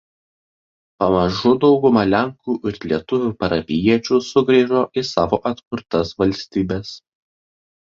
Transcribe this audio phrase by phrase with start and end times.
[1.01, 6.99] Pamažu dauguma lenkų ir lietuvių parapijiečių sugrįžo į savo atkurtas valstybes.